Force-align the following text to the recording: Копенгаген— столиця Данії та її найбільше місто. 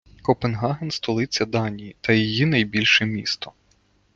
Копенгаген— 0.21 0.91
столиця 0.91 1.45
Данії 1.45 1.95
та 2.01 2.13
її 2.13 2.45
найбільше 2.45 3.05
місто. 3.05 3.51